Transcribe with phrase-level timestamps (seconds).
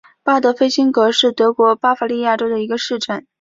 [0.23, 3.27] 巴德菲辛格是德国巴伐利亚州的一个市镇。